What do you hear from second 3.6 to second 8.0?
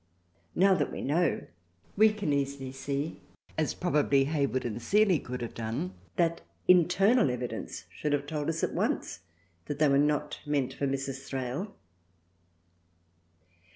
probably Hayward and Seeley could have done, that internal evidence